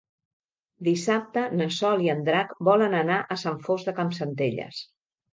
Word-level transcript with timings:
Dissabte 0.85 1.41
na 1.59 1.67
Sol 1.75 2.01
i 2.05 2.09
en 2.13 2.23
Drac 2.29 2.55
volen 2.69 2.95
anar 3.01 3.17
a 3.35 3.37
Sant 3.41 3.59
Fost 3.67 3.91
de 3.91 3.93
Campsentelles. 3.99 4.81